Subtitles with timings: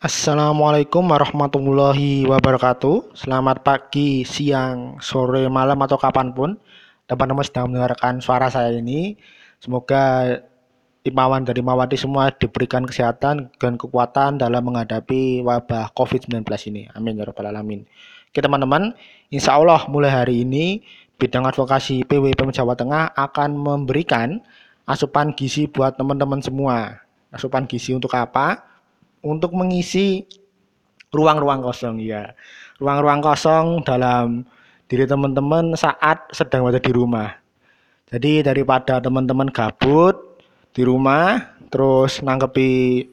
[0.00, 3.12] Assalamualaikum warahmatullahi wabarakatuh.
[3.12, 6.56] Selamat pagi, siang, sore, malam atau kapan pun
[7.04, 9.20] teman-teman sedang mendengarkan suara saya ini.
[9.60, 10.24] Semoga
[11.04, 16.88] imawan dari Mawati semua diberikan kesehatan dan kekuatan dalam menghadapi wabah COVID-19 ini.
[16.96, 17.84] Amin ya rabbal alamin.
[18.32, 18.96] Oke teman-teman,
[19.28, 20.80] insya Allah mulai hari ini
[21.20, 24.40] bidang advokasi PWPM Jawa Tengah akan memberikan
[24.88, 27.04] asupan gizi buat teman-teman semua.
[27.28, 28.69] Asupan gizi untuk apa?
[29.20, 30.24] Untuk mengisi
[31.12, 32.32] ruang-ruang kosong ya.
[32.80, 34.46] Ruang-ruang kosong dalam
[34.90, 37.36] diri teman-teman saat sedang berada di rumah.
[38.10, 40.18] Jadi daripada teman-teman gabut
[40.74, 43.06] di rumah terus nanggepi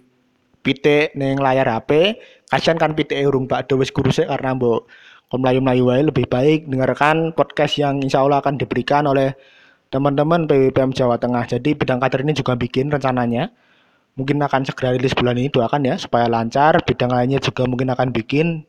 [0.66, 2.18] pitik neng layar HP,
[2.50, 4.90] kasihan kan pitik urung bakdo wis kuruse karena mbok
[5.28, 9.36] kom melayu-melayu lebih baik dengarkan podcast yang insya Allah akan diberikan oleh
[9.92, 11.48] teman-teman PWPM Jawa Tengah.
[11.48, 13.52] Jadi bidang kader ini juga bikin rencananya
[14.18, 18.10] mungkin akan segera rilis bulan ini doakan ya supaya lancar bidang lainnya juga mungkin akan
[18.10, 18.66] bikin.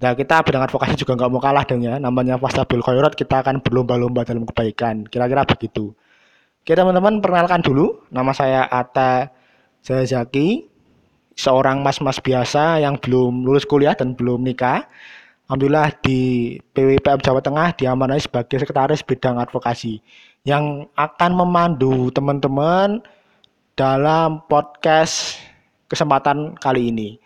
[0.00, 1.98] Nah kita bidang advokasi juga nggak mau kalah dong ya.
[1.98, 5.04] Namanya Fastabil Khairat kita akan berlomba-lomba dalam kebaikan.
[5.10, 5.92] Kira-kira begitu.
[6.62, 8.00] Oke teman-teman perkenalkan dulu.
[8.08, 9.28] Nama saya Ata
[9.82, 10.70] Zazaki
[11.34, 14.86] seorang mas-mas biasa yang belum lulus kuliah dan belum nikah.
[15.50, 19.98] Alhamdulillah di PWPM Jawa Tengah diamanai sebagai sekretaris bidang advokasi
[20.46, 23.02] yang akan memandu teman-teman
[23.80, 25.40] dalam podcast
[25.88, 27.16] kesempatan kali ini.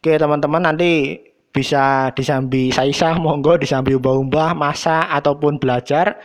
[0.00, 1.20] Oke teman-teman nanti
[1.52, 6.16] bisa disambi Saisa monggo disambi ubah-ubah masa ataupun belajar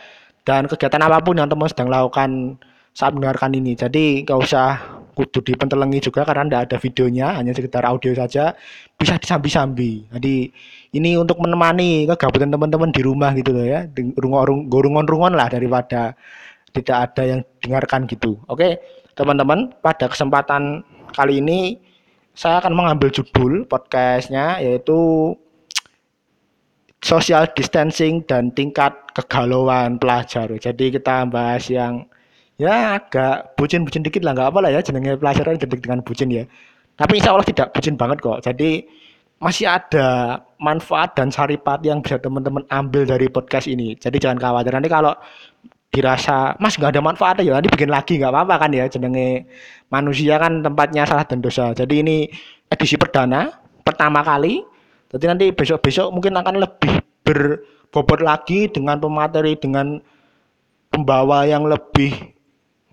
[0.48, 2.56] dan kegiatan apa pun yang teman sedang lakukan
[2.96, 3.76] saat mendengarkan ini.
[3.76, 4.80] Jadi nggak usah
[5.12, 8.56] kudu dipentelengi juga karena tidak ada videonya, hanya sekedar audio saja
[8.96, 10.08] bisa disambi-sambi.
[10.16, 10.48] Jadi
[10.96, 13.84] ini untuk menemani kegabutan teman-teman di rumah gitu loh ya,
[14.16, 16.16] rungon-rungon lah daripada
[16.72, 18.40] tidak ada yang dengarkan gitu.
[18.48, 18.80] Oke
[19.18, 21.82] teman-teman pada kesempatan kali ini
[22.38, 25.34] saya akan mengambil judul podcastnya yaitu
[27.02, 30.46] social distancing dan tingkat kegalauan pelajar.
[30.46, 32.06] Jadi kita bahas yang
[32.62, 36.46] ya agak bucin-bucin dikit lah nggak apa lah ya jenenge pelajaran detik dengan bucin ya.
[36.94, 38.38] Tapi insya Allah tidak bucin banget kok.
[38.46, 38.86] Jadi
[39.38, 43.94] masih ada manfaat dan saripat yang bisa teman-teman ambil dari podcast ini.
[43.98, 45.14] Jadi jangan khawatir nanti kalau
[45.88, 49.48] dirasa mas nggak ada manfaat ya nanti bikin lagi nggak apa-apa kan ya jenenge
[49.88, 51.72] manusia kan tempatnya salah dan dosa.
[51.72, 52.16] Jadi ini
[52.68, 53.48] edisi perdana
[53.80, 54.60] pertama kali.
[55.08, 59.96] Jadi nanti besok-besok mungkin akan lebih berbobot lagi dengan pemateri dengan
[60.92, 62.12] pembawa yang lebih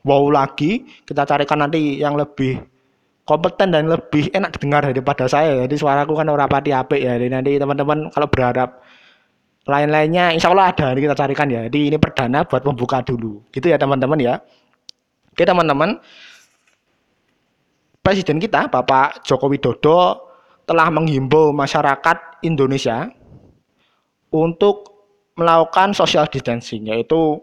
[0.07, 0.87] wow lagi.
[1.03, 2.63] Kita carikan nanti yang lebih
[3.27, 5.67] kompeten dan lebih enak didengar daripada saya.
[5.67, 7.19] Jadi suaraku kan orang pati apik ya.
[7.19, 8.84] Jadi nanti teman-teman kalau berharap
[9.65, 11.65] lain-lainnya insya Allah ada ini kita carikan ya.
[11.65, 13.41] Jadi ini perdana buat membuka dulu.
[13.49, 14.37] Gitu ya teman-teman ya.
[15.33, 15.97] Oke teman-teman.
[18.05, 20.29] Presiden kita Bapak Joko Widodo
[20.69, 23.09] telah menghimbau masyarakat Indonesia
[24.29, 24.93] untuk
[25.33, 27.41] melakukan social distancing yaitu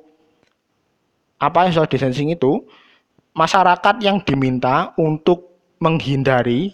[1.43, 2.63] apa social distancing itu?
[3.35, 6.71] Masyarakat yang diminta untuk menghindari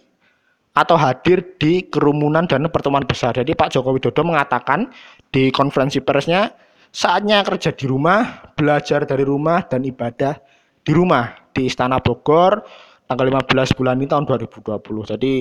[0.79, 3.35] atau hadir di kerumunan dan pertemuan besar.
[3.35, 4.87] Jadi Pak Joko Widodo mengatakan
[5.35, 6.55] di konferensi persnya
[6.95, 10.39] saatnya kerja di rumah, belajar dari rumah dan ibadah
[10.87, 12.63] di rumah di Istana Bogor
[13.11, 14.79] tanggal 15 bulan ini tahun 2020.
[15.19, 15.33] Jadi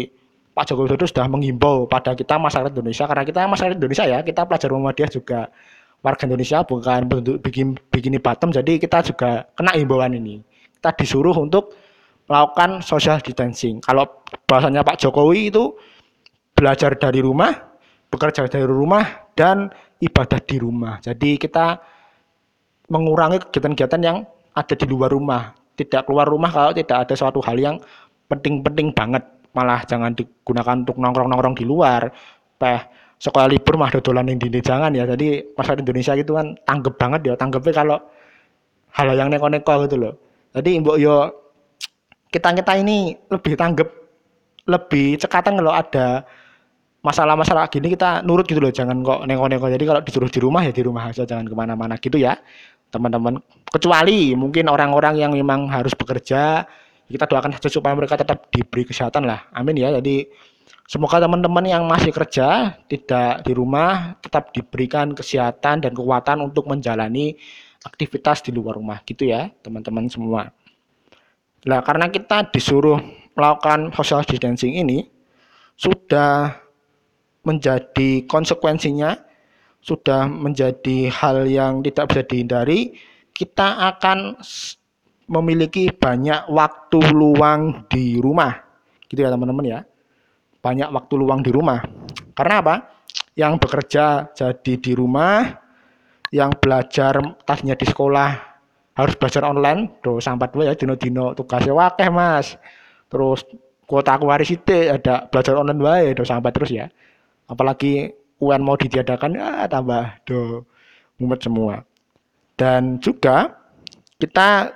[0.57, 4.41] Pak Joko Widodo sudah menghimbau pada kita masyarakat Indonesia karena kita masyarakat Indonesia ya, kita
[4.49, 5.39] pelajar Muhammadiyah juga
[6.01, 10.41] warga Indonesia bukan bentuk bikin bikini bottom jadi kita juga kena himbauan ini.
[10.73, 11.77] Kita disuruh untuk
[12.27, 13.79] melakukan social distancing.
[13.79, 14.05] Kalau
[14.45, 15.73] bahasanya Pak Jokowi itu
[16.53, 17.55] belajar dari rumah,
[18.11, 19.71] bekerja dari rumah, dan
[20.03, 20.99] ibadah di rumah.
[20.99, 21.79] Jadi kita
[22.91, 24.17] mengurangi kegiatan-kegiatan yang
[24.55, 25.55] ada di luar rumah.
[25.77, 27.75] Tidak keluar rumah kalau tidak ada suatu hal yang
[28.27, 29.23] penting-penting banget.
[29.53, 32.09] Malah jangan digunakan untuk nongkrong-nongkrong di luar.
[32.57, 32.81] Peh
[33.17, 35.05] sekolah libur mah dodolan yang dini jangan ya.
[35.05, 37.33] Jadi masyarakat Indonesia itu kan tanggep banget ya.
[37.37, 37.97] Tanggepnya kalau
[38.97, 40.13] hal yang neko-neko gitu loh.
[40.57, 41.15] Jadi mbok yo
[42.31, 43.89] kita kita ini lebih tanggap
[44.67, 46.27] lebih cekatan kalau ada
[47.01, 50.75] masalah-masalah gini kita nurut gitu loh jangan kok nengok-nengok jadi kalau disuruh di rumah ya
[50.75, 52.35] di rumah aja jangan ke mana-mana gitu ya
[52.91, 53.39] teman-teman.
[53.67, 56.63] Kecuali mungkin orang-orang yang memang harus bekerja
[57.07, 59.47] kita doakan saja supaya mereka tetap diberi kesehatan lah.
[59.55, 59.95] Amin ya.
[59.99, 60.27] Jadi
[60.87, 67.35] semoga teman-teman yang masih kerja tidak di rumah tetap diberikan kesehatan dan kekuatan untuk menjalani
[67.83, 70.51] aktivitas di luar rumah gitu ya teman-teman semua
[71.67, 72.97] Nah, karena kita disuruh
[73.35, 75.03] melakukan social distancing ini
[75.75, 76.57] sudah
[77.43, 79.27] menjadi konsekuensinya
[79.87, 82.99] sudah menjadi hal yang tidak bisa dihindari,
[83.31, 84.35] kita akan
[85.31, 88.51] memiliki banyak waktu luang di rumah.
[89.07, 89.81] Gitu ya, teman-teman ya.
[90.57, 91.79] banyak waktu luang di rumah.
[92.35, 92.75] Karena apa?
[93.39, 95.47] Yang bekerja jadi di rumah,
[96.33, 98.56] yang belajar tadinya di sekolah
[98.97, 102.57] harus belajar online, do sampai dua ya dino-dino tugasnya wakeh mas.
[103.13, 103.45] Terus
[103.85, 106.89] kuota aku hari itu ada belajar online wae do sampai terus ya.
[107.45, 108.09] Apalagi
[108.41, 110.65] UN mau ditiadakan ya tambah do
[111.21, 111.85] mumet semua.
[112.57, 113.53] Dan juga
[114.17, 114.73] kita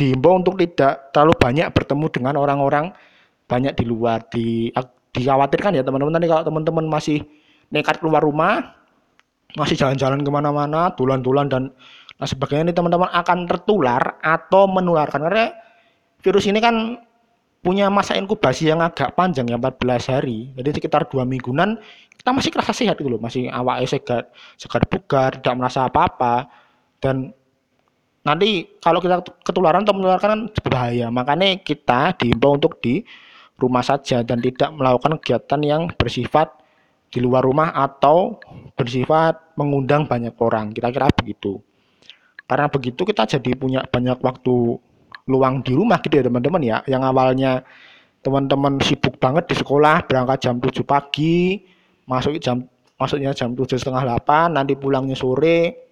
[0.00, 2.88] diimbau untuk tidak terlalu banyak bertemu dengan orang-orang
[3.44, 4.72] banyak di luar di
[5.12, 7.20] dikhawatirkan ya teman-teman nanti kalau teman-teman masih
[7.68, 8.80] nekat keluar rumah
[9.58, 11.68] masih jalan-jalan ke mana-mana tulan-tulan dan
[12.20, 15.24] nah sebagainya ini teman-teman akan tertular atau menularkan.
[15.24, 15.56] Karena
[16.20, 17.00] virus ini kan
[17.60, 20.52] punya masa inkubasi yang agak panjang ya 14 hari.
[20.52, 21.80] Jadi sekitar dua mingguan
[22.16, 23.20] kita masih kerasa sehat gitu loh.
[23.20, 24.28] Masih awalnya segar
[24.60, 26.48] segar bugar tidak merasa apa-apa.
[27.00, 27.32] Dan
[28.20, 31.08] nanti kalau kita ketularan atau menularkan kan berbahaya.
[31.08, 33.00] Makanya kita diimbau untuk di
[33.56, 36.52] rumah saja dan tidak melakukan kegiatan yang bersifat
[37.12, 38.40] di luar rumah atau
[38.76, 40.72] bersifat mengundang banyak orang.
[40.72, 41.60] Kira-kira begitu
[42.50, 44.74] karena begitu kita jadi punya banyak waktu
[45.30, 46.82] luang di rumah gitu ya teman-teman ya.
[46.90, 47.52] Yang awalnya
[48.26, 51.62] teman-teman sibuk banget di sekolah berangkat jam 7 pagi
[52.10, 52.66] masuk jam
[52.98, 55.88] masuknya jam tujuh setengah delapan nanti pulangnya sore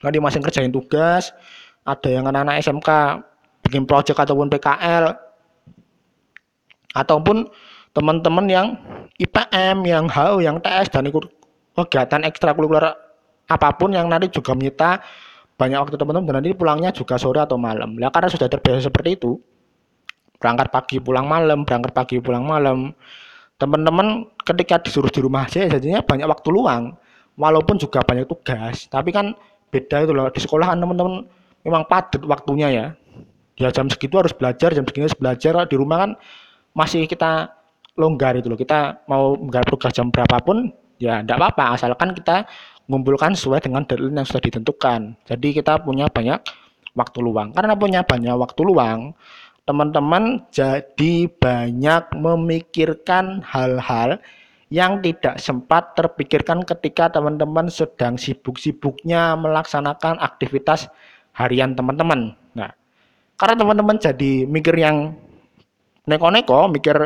[0.00, 1.30] nanti masih kerjain tugas
[1.84, 2.90] ada yang anak-anak SMK
[3.68, 5.14] bikin project ataupun PKL
[6.96, 7.46] ataupun
[7.94, 8.66] teman-teman yang
[9.20, 11.30] IPM, yang HAU, yang TS dan ikut
[11.78, 12.90] kegiatan ekstrakurikuler
[13.46, 14.98] apa pun yang nanti juga menyita
[15.54, 17.94] banyak waktu teman-teman nanti pulangnya juga sore atau malam.
[17.98, 19.38] Ya karena sudah terbiasa seperti itu.
[20.42, 22.92] Berangkat pagi pulang malam, berangkat pagi pulang malam.
[23.56, 26.98] Teman-teman ketika disuruh di rumah aja jadinya banyak waktu luang.
[27.34, 29.34] Walaupun juga banyak tugas, tapi kan
[29.74, 31.26] beda itu loh di sekolah kan teman-teman
[31.66, 32.86] memang padat waktunya ya
[33.58, 36.10] ya jam segitu harus belajar jam segini harus belajar di rumah kan
[36.78, 37.50] masih kita
[37.98, 40.70] longgar itu loh kita mau nggak tugas jam berapapun
[41.02, 42.46] ya tidak apa-apa asalkan kita
[42.90, 46.40] mengumpulkan sesuai dengan deadline yang sudah ditentukan jadi kita punya banyak
[46.94, 49.12] waktu luang karena punya banyak waktu luang
[49.64, 54.20] teman-teman jadi banyak memikirkan hal-hal
[54.72, 60.88] yang tidak sempat terpikirkan ketika teman-teman sedang sibuk-sibuknya melaksanakan aktivitas
[61.36, 62.34] harian teman-teman.
[62.58, 62.74] Nah,
[63.38, 65.14] karena teman-teman jadi mikir yang
[66.10, 66.96] neko-neko, mikir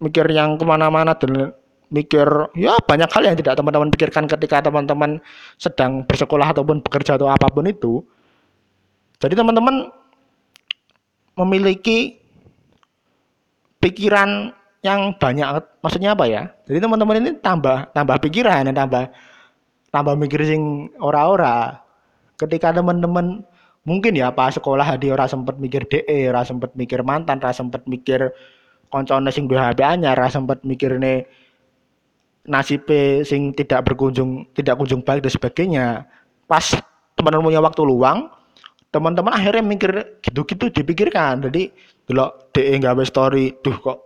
[0.00, 1.52] mikir yang ke mana-mana dan
[1.90, 5.18] mikir ya banyak hal yang tidak teman-teman pikirkan ketika teman-teman
[5.58, 8.00] sedang bersekolah ataupun bekerja atau apa pun itu.
[9.20, 9.90] Jadi teman-teman
[11.36, 12.22] memiliki
[13.82, 15.44] pikiran yang banyak
[15.82, 16.42] maksudnya apa ya?
[16.64, 19.10] Jadi teman-teman ini tambah tambah pikiran tambah
[19.90, 21.82] tambah mikir sing ora-ora.
[22.38, 23.44] Ketika teman-teman
[23.84, 27.84] mungkin ya pas sekolah di ora sempet mikir DE ora sempet mikir mantan ora sempet
[27.88, 28.32] mikir
[28.92, 31.24] koncone sing duwe HP anyar ora sempet mikir nih
[32.48, 32.88] nasib
[33.26, 35.86] sing tidak berkunjung tidak kunjung baik dan sebagainya.
[36.48, 36.64] Pas
[37.18, 38.32] teman-teman punya waktu luang
[38.90, 39.90] teman-teman akhirnya mikir
[40.22, 41.46] gitu-gitu dipikirkan.
[41.46, 41.70] Jadi
[42.10, 43.98] dulu DE nggak story duh kok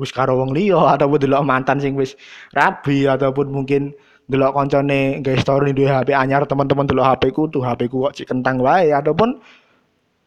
[0.00, 2.16] wis karo wong liya ataupun delok mantan sing wis
[2.56, 3.92] rabi ataupun mungkin
[4.30, 8.16] delok koncone gawe story duwe HP anyar teman-teman delok HP ku tuh HP ku kok
[8.24, 8.90] kentang wae.
[8.90, 9.36] Ataupun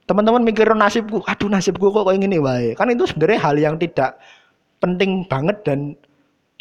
[0.06, 2.78] teman-teman mikir nasibku aduh nasibku kok kayak gini wae.
[2.78, 4.22] Kan itu sebenarnya hal yang tidak
[4.78, 5.98] penting banget dan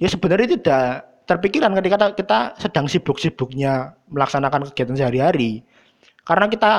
[0.00, 0.86] ya sebenarnya tidak
[1.24, 5.64] terpikiran ketika kita sedang sibuk-sibuknya melaksanakan kegiatan sehari-hari
[6.28, 6.72] karena kita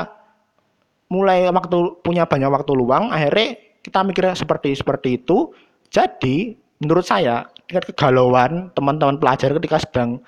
[1.09, 5.53] mulai waktu punya banyak waktu luang akhirnya kita mikir seperti seperti itu
[5.89, 10.21] jadi menurut saya tingkat kegalauan teman-teman pelajar ketika sedang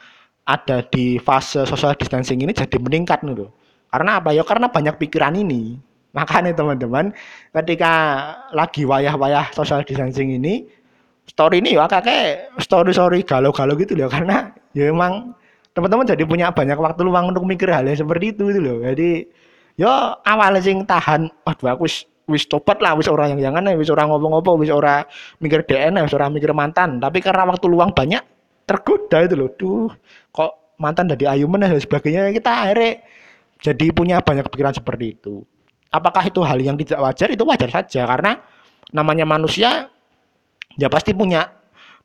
[0.47, 3.51] ada di fase social distancing ini jadi meningkat nih
[3.91, 4.43] Karena apa ya?
[4.47, 5.75] Karena banyak pikiran ini.
[6.15, 7.11] Makanya teman-teman
[7.51, 7.93] ketika
[8.55, 10.65] lagi wayah-wayah social distancing ini
[11.27, 15.35] story ini ya kakek story-story galau-galau gitu loh karena ya emang
[15.77, 18.77] teman-teman jadi punya banyak waktu luang untuk mikir hal yang seperti itu gitu loh.
[18.81, 19.29] Jadi
[19.77, 21.85] ya awalnya sing tahan waduh aku
[22.27, 25.05] wis topat lah wis orang yang jangan wis orang ngomong-ngomong wis orang
[25.37, 26.97] mikir DNA wis orang mikir mantan.
[26.97, 28.25] Tapi karena waktu luang banyak
[28.65, 29.49] tergoda itu loh.
[29.53, 29.93] Tuh
[30.33, 32.33] kok mantan dari ayuman dan sebagainya.
[32.33, 33.05] Kita akhirnya
[33.61, 35.45] jadi punya banyak pikiran seperti itu.
[35.93, 37.29] Apakah itu hal yang tidak wajar?
[37.29, 38.41] Itu wajar saja karena
[38.89, 39.93] namanya manusia
[40.77, 41.49] ya pasti punya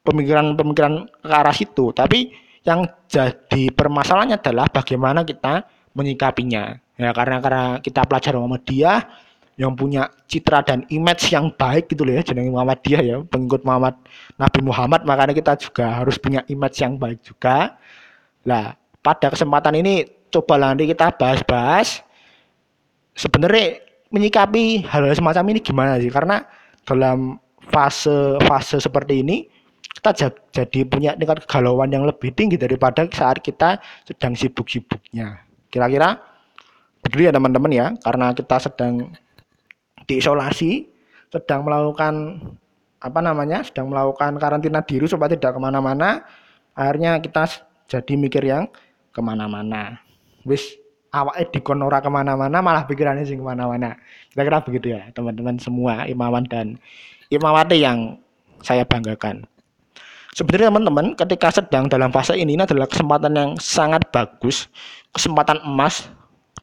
[0.03, 1.95] pemikiran-pemikiran ke arah situ.
[1.95, 2.33] Tapi
[2.67, 6.75] yang jadi permasalahannya adalah bagaimana kita menyikapinya.
[6.97, 9.05] Ya karena karena kita pelajar dia
[9.61, 14.01] yang punya citra dan image yang baik gitu loh ya jenenge Muhammadiyah ya pengikut Muhammad
[14.41, 17.77] Nabi Muhammad makanya kita juga harus punya image yang baik juga.
[18.49, 18.73] Lah
[19.05, 22.01] pada kesempatan ini coba nanti kita bahas-bahas
[23.13, 26.09] sebenarnya menyikapi hal-hal semacam ini gimana sih?
[26.09, 26.45] Karena
[26.89, 29.47] dalam fase fase seperti ini
[30.03, 35.47] kita jadi punya tingkat kegalauan yang lebih tinggi daripada saat kita sedang sibuk-sibuknya.
[35.71, 36.19] Kira-kira
[37.07, 39.15] begitu ya teman-teman ya, karena kita sedang
[40.11, 40.91] diisolasi,
[41.31, 42.43] sedang melakukan
[42.99, 46.27] apa namanya, sedang melakukan karantina diri supaya tidak ke mana-mana,
[46.75, 47.47] akhirnya kita
[47.87, 48.67] jadi mikir yang
[49.15, 50.03] ke mana-mana.
[50.43, 50.82] Wis
[51.13, 54.01] awak dikon ora ke mana-mana, malah pikirannya sih ke mana-mana.
[54.33, 56.81] Kira-kira begitu ya teman-teman semua imawan dan
[57.29, 58.17] imawati yang
[58.65, 59.45] saya banggakan.
[60.33, 64.73] Sebenarnya teman-teman ketika sedang dalam fase ini, ini adalah kesempatan yang sangat bagus,
[65.13, 66.09] kesempatan emas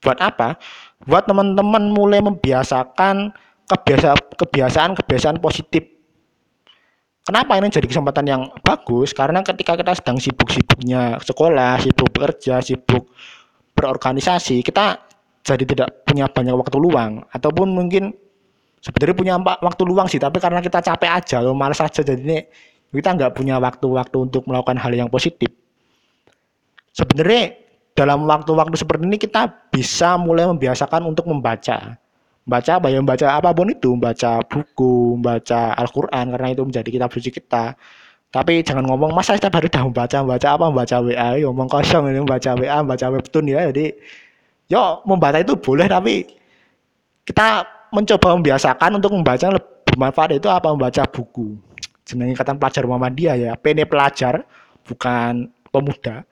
[0.02, 0.58] buat apa?
[1.06, 3.30] Buat teman-teman mulai membiasakan
[3.70, 5.86] kebiasaan-kebiasaan positif.
[7.22, 9.14] Kenapa ini jadi kesempatan yang bagus?
[9.14, 13.06] Karena ketika kita sedang sibuk-sibuknya sekolah, sibuk bekerja, sibuk
[13.80, 15.00] berorganisasi, kita
[15.40, 18.12] jadi tidak punya banyak waktu luang ataupun mungkin
[18.84, 22.40] sebenarnya punya waktu luang sih, tapi karena kita capek aja, lo malas aja jadi ini
[22.92, 25.48] kita nggak punya waktu-waktu untuk melakukan hal yang positif.
[26.92, 27.56] Sebenarnya
[27.96, 31.96] dalam waktu-waktu seperti ini kita bisa mulai membiasakan untuk membaca.
[32.50, 32.98] Baca apa ya?
[32.98, 37.78] Membaca apa pun itu, membaca buku, membaca Al-Quran, karena itu menjadi kitab suci kita.
[38.30, 42.22] Tapi jangan ngomong, masa setiap hari dah membaca, membaca apa, membaca WA, ngomong kosong ini,
[42.22, 43.74] membaca WA, membaca webtoon ya.
[43.74, 43.90] Jadi,
[44.70, 46.30] yo membaca itu boleh, tapi
[47.26, 50.70] kita mencoba membiasakan untuk membaca lebih bermanfaat itu apa?
[50.70, 51.58] Membaca buku.
[52.06, 54.42] Jenenge ikatan pelajar Muhammadiyah ya pene pelajar
[54.82, 56.26] bukan pemuda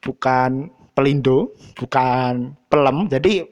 [0.00, 3.04] bukan pelindo bukan pelem.
[3.12, 3.44] Jadi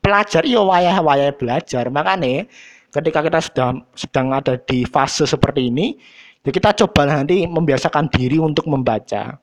[0.00, 1.92] pelajar iya wayah wayah belajar.
[1.92, 2.48] Makanya
[2.88, 5.96] ketika kita sedang sedang ada di fase seperti ini
[6.44, 9.40] ya kita coba nanti membiasakan diri untuk membaca.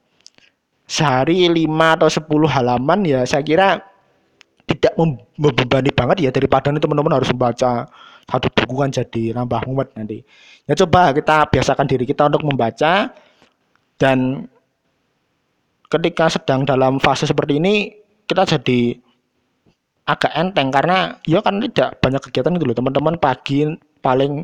[0.86, 3.79] Sehari 5 atau 10 halaman ya saya kira
[4.67, 4.93] tidak
[5.36, 7.88] membebani banget ya daripada teman-teman harus membaca
[8.31, 10.24] satu buku kan jadi nambah mumet nanti.
[10.70, 13.12] Ya coba kita biasakan diri kita untuk membaca.
[14.00, 14.50] Dan
[15.91, 17.93] ketika sedang dalam fase seperti ini
[18.25, 18.98] kita jadi
[20.08, 22.77] agak enteng karena ya kan tidak banyak kegiatan gitu loh.
[22.77, 23.67] Teman-teman pagi
[24.01, 24.41] paling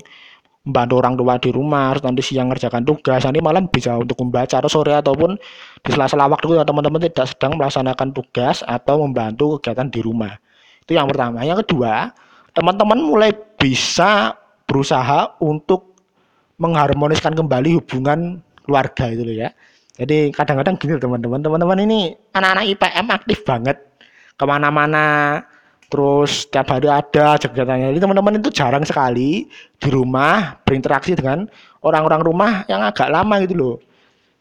[0.68, 3.24] membantu orang tua di rumah nanti siang ngerjakan tugas.
[3.24, 5.40] Nanti malam bisa untuk membaca atau sore ataupun
[5.80, 10.36] di sela-sela waktu teman-teman tidak sedang melaksanakan tugas atau membantu kegiatan di rumah.
[10.84, 11.48] Itu yang pertama.
[11.48, 12.12] Yang kedua
[12.52, 14.36] teman-teman mulai bisa
[14.68, 15.96] berusaha untuk
[16.60, 19.50] mengharmoniskan kembali hubungan keluarga itu ya.
[19.98, 23.78] Jadi kadang-kadang gini teman-teman, teman-teman ini anak-anak IPM aktif banget.
[24.38, 25.42] Ke mana-mana,
[25.88, 27.96] terus tiap hari ada kegiatannya.
[27.96, 29.48] Jadi teman-teman itu jarang sekali
[29.80, 31.48] di rumah berinteraksi dengan
[31.84, 33.76] orang-orang rumah yang agak lama gitu loh.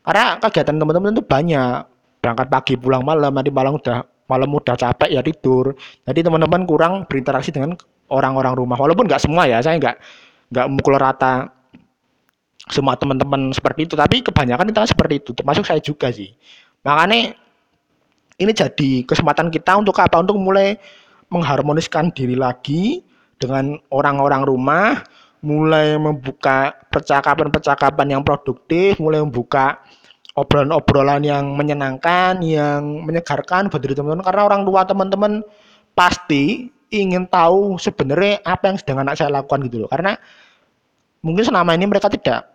[0.02, 1.76] Karena kegiatan teman-teman itu banyak,
[2.22, 5.74] berangkat pagi pulang malam, nanti malam udah malam udah capek ya tidur.
[6.02, 7.78] Jadi teman-teman kurang berinteraksi dengan
[8.10, 9.96] orang-orang rumah walaupun nggak semua ya saya nggak
[10.50, 11.50] nggak mukul rata
[12.66, 16.34] semua teman-teman seperti itu tapi kebanyakan kita seperti itu termasuk saya juga sih
[16.82, 17.34] makanya
[18.36, 20.78] ini jadi kesempatan kita untuk apa untuk mulai
[21.32, 23.02] mengharmoniskan diri lagi
[23.36, 25.04] dengan orang-orang rumah
[25.44, 29.78] mulai membuka percakapan-percakapan yang produktif mulai membuka
[30.36, 34.22] obrolan-obrolan yang menyenangkan yang menyegarkan buat teman-teman.
[34.22, 35.32] Karena orang tua teman-teman
[35.96, 39.90] pasti ingin tahu sebenarnya apa yang sedang anak saya lakukan gitu loh.
[39.90, 40.14] Karena
[41.24, 42.52] mungkin selama ini mereka tidak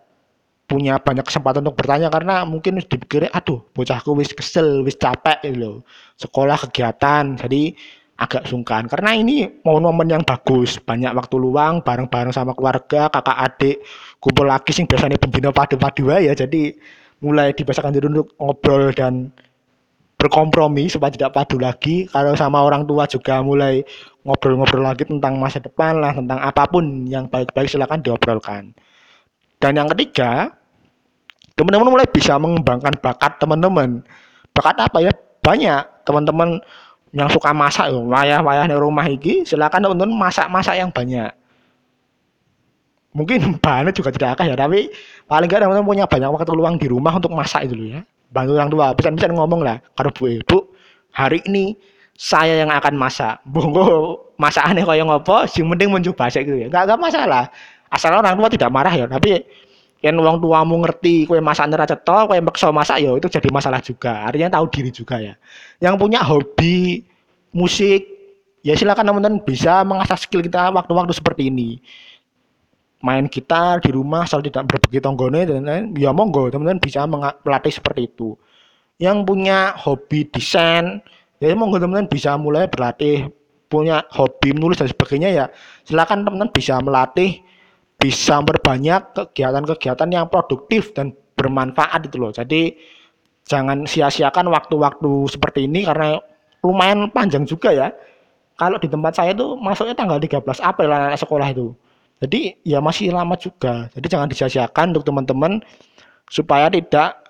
[0.70, 5.58] punya banyak kesempatan untuk bertanya karena mungkin dipikir aduh bocahku wis kesel wis capek gitu
[5.58, 5.76] loh.
[6.16, 7.34] Sekolah kegiatan.
[7.34, 7.74] Jadi
[8.20, 8.86] agak sungkan.
[8.86, 10.78] Karena ini momen-momen yang bagus.
[10.82, 13.76] Banyak waktu luang bareng-bareng sama keluarga kakak adik
[14.22, 16.70] kumpul lagi sih biasanya pembina padu-padu ya jadi
[17.22, 19.30] mulai dibiasakan dulu untuk ngobrol dan
[20.22, 22.06] berkompromi supaya tidak padu lagi.
[22.06, 23.82] Kalau sama orang tua juga mulai
[24.22, 28.70] ngobrol-ngobrol lagi tentang masa depan lah tentang apa pun yang baik-baik silakan diobrolkan.
[29.58, 30.54] Dan yang ketiga
[31.58, 34.06] teman-teman mulai bisa mengembangkan bakat teman-teman.
[34.54, 35.10] Bakat apa ya?
[35.42, 36.06] Banyak.
[36.06, 36.62] Teman-teman
[37.12, 41.28] yang suka masak ya wayah-wayah di rumah ini silakan teman-teman masak-masak yang banyak.
[43.12, 44.88] Mungkin bahannya juga tidak akan ya tapi
[45.28, 48.00] paling nggak teman-teman punya banyak waktu luang di rumah untuk masak itu loh ya.
[48.32, 50.58] Bantu orang tua bisa-bisa ngomong lah karo bu ibu
[51.12, 51.76] hari ini
[52.16, 53.44] saya yang akan masak.
[53.52, 56.68] Bongo masakannya kaya ngopo sing penting mencoba sih gitu ya.
[56.72, 57.52] Gak, gak masalah.
[57.92, 59.44] Asal orang tua tidak marah ya tapi
[60.02, 63.78] yang uang tuamu ngerti kue masak ra cetha kue maksa masak ya itu jadi masalah
[63.78, 64.26] juga.
[64.26, 65.38] Artinya tahu diri juga ya.
[65.78, 67.06] Yang punya hobi
[67.54, 68.02] musik
[68.66, 71.78] ya silakan teman-teman bisa mengasah skill kita waktu-waktu seperti ini.
[73.02, 77.06] Main gitar di rumah asal tidak berbagi tonggone dan lain ya monggo teman-teman bisa
[77.46, 78.34] melatih seperti itu.
[78.98, 80.98] Yang punya hobi desain
[81.38, 83.30] ya monggo teman-teman bisa mulai berlatih.
[83.70, 85.44] Punya hobi menulis dan sebagainya ya
[85.86, 87.38] silakan teman-teman bisa melatih
[88.02, 92.34] bisa memperbanyak kegiatan-kegiatan yang produktif dan bermanfaat itu loh.
[92.34, 92.74] Jadi
[93.46, 96.18] jangan sia-siakan waktu-waktu seperti ini karena
[96.66, 97.94] lumayan panjang juga ya.
[98.58, 101.70] Kalau di tempat saya itu masuknya tanggal 13 April anak sekolah itu.
[102.18, 103.86] Jadi ya masih lama juga.
[103.94, 105.62] Jadi jangan disia-siakan untuk teman-teman
[106.26, 107.22] supaya tidak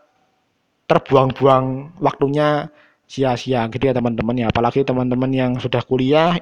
[0.88, 2.68] terbuang-buang waktunya
[3.08, 4.46] sia-sia gitu ya teman-teman ya.
[4.48, 6.40] Apalagi teman-teman yang sudah kuliah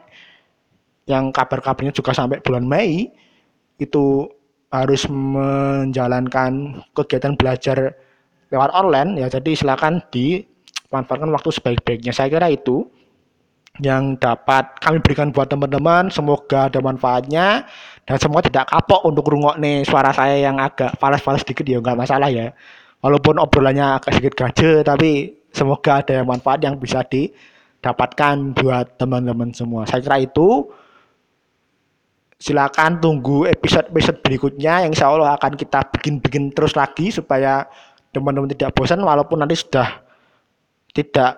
[1.10, 3.10] yang kabar-kabarnya juga sampai bulan Mei
[3.80, 4.28] itu
[4.70, 7.96] harus menjalankan kegiatan belajar
[8.54, 9.26] lewat online ya.
[9.26, 12.14] Jadi silakan dimanfaatkan waktu sebaik-baiknya.
[12.14, 12.86] Saya kira itu
[13.82, 16.12] yang dapat kami berikan buat teman-teman.
[16.12, 17.66] Semoga ada manfaatnya
[18.04, 21.66] dan semua tidak kapok untuk rungok nih suara saya yang agak falas-falas sedikit.
[21.66, 22.54] Ya nggak masalah ya.
[23.00, 29.88] Walaupun obrolannya agak sedikit gaje tapi semoga ada manfaat yang bisa didapatkan buat teman-teman semua.
[29.88, 30.68] Saya kira itu
[32.40, 37.68] silakan tunggu episode-episode berikutnya yang insya Allah akan kita bikin-bikin terus lagi supaya
[38.16, 40.00] teman-teman tidak bosan walaupun nanti sudah
[40.96, 41.36] tidak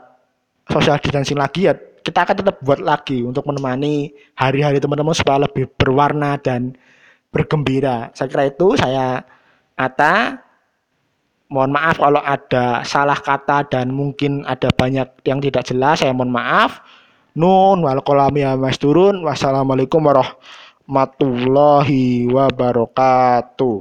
[0.71, 5.71] social distancing lagi ya kita akan tetap buat lagi untuk menemani hari-hari teman-teman supaya lebih
[5.75, 6.75] berwarna dan
[7.31, 8.11] bergembira.
[8.15, 9.23] Saya kira itu saya
[9.73, 10.37] Ata
[11.49, 16.31] mohon maaf kalau ada salah kata dan mungkin ada banyak yang tidak jelas saya mohon
[16.31, 16.83] maaf.
[17.33, 19.25] Nun wal kolami mas turun.
[19.25, 20.62] Wassalamualaikum warahmatullahi
[20.93, 23.77] warahmatullahi wabarakatuh